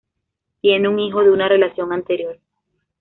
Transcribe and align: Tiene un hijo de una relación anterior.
Tiene 0.61 0.89
un 0.89 0.97
hijo 0.97 1.21
de 1.21 1.29
una 1.29 1.47
relación 1.47 1.93
anterior. 1.93 2.39